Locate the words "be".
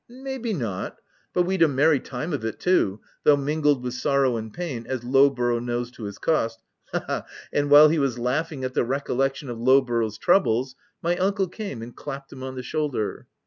0.39-0.51